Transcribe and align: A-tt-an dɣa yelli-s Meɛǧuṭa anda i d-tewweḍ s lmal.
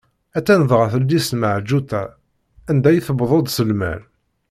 A-tt-an 0.37 0.61
dɣa 0.69 0.87
yelli-s 0.91 1.29
Meɛǧuṭa 1.39 2.03
anda 2.69 2.89
i 2.93 2.99
d-tewweḍ 3.01 3.45
s 3.49 3.57
lmal. 3.69 4.01